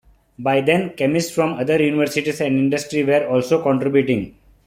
[0.39, 4.35] By then, chemists from other universities and industry were also contributing.